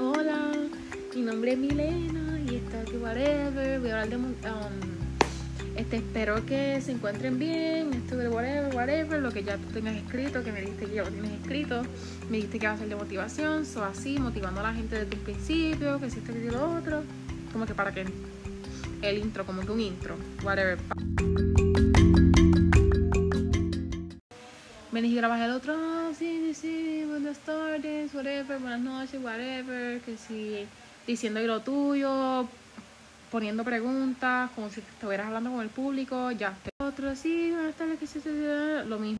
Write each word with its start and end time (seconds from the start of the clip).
hola, 0.00 0.52
mi 1.14 1.20
nombre 1.20 1.52
es 1.52 1.58
Milena 1.58 2.40
y 2.48 2.56
está 2.56 2.80
aquí 2.80 2.96
whatever. 2.96 3.80
Voy 3.80 3.90
a 3.90 4.02
hablar 4.02 4.08
de 4.08 4.16
um, 4.16 4.32
este, 5.76 5.96
espero 5.96 6.46
que 6.46 6.80
se 6.80 6.92
encuentren 6.92 7.38
bien, 7.38 7.92
esto 7.92 8.16
de 8.16 8.28
whatever, 8.28 8.74
whatever, 8.74 9.20
lo 9.20 9.30
que 9.30 9.44
ya 9.44 9.58
tú 9.58 9.66
tengas 9.74 9.96
escrito, 9.96 10.42
que 10.42 10.50
me 10.50 10.62
dijiste 10.62 10.86
que 10.86 10.94
ya 10.94 11.02
lo 11.02 11.10
tienes 11.10 11.32
escrito, 11.32 11.82
me 12.30 12.36
dijiste 12.36 12.58
que 12.58 12.68
va 12.68 12.72
a 12.72 12.78
ser 12.78 12.88
de 12.88 12.96
motivación, 12.96 13.66
so 13.66 13.84
así, 13.84 14.18
motivando 14.18 14.60
a 14.60 14.62
la 14.62 14.72
gente 14.72 14.98
desde 14.98 15.14
el 15.14 15.20
principio, 15.20 16.00
que 16.00 16.08
si 16.10 16.20
esto 16.20 16.32
y 16.32 16.50
lo 16.50 16.76
otro, 16.76 17.02
como 17.54 17.66
que 17.66 17.74
para 17.74 17.92
que 17.94 18.04
el 19.02 19.18
intro, 19.18 19.46
como 19.46 19.62
que 19.62 19.70
un 19.70 19.80
intro, 19.80 20.16
whatever. 20.42 20.76
Me 24.90 25.00
dijiste 25.00 25.20
grabar 25.20 25.40
el 25.40 25.52
otro, 25.52 25.72
ah, 25.76 26.10
sí, 26.18 26.52
sí, 26.52 26.54
sí, 26.54 27.04
buenas 27.08 27.38
tardes, 27.38 28.12
whatever, 28.12 28.58
buenas 28.58 28.80
noches, 28.80 29.22
whatever, 29.22 30.00
que 30.00 30.16
si 30.16 30.66
diciendo 31.06 31.38
lo 31.40 31.60
tuyo, 31.60 32.48
poniendo 33.30 33.62
preguntas, 33.62 34.50
como 34.56 34.68
si 34.68 34.80
estuvieras 34.80 35.28
hablando 35.28 35.52
con 35.52 35.60
el 35.60 35.68
público, 35.68 36.32
ya. 36.32 36.58
Otro, 36.82 37.14
sí, 37.14 37.52
buenas 37.52 37.76
tardes, 37.76 38.00
que 38.00 38.08
sí, 38.08 38.20
lo 38.24 38.98
mismo. 38.98 39.12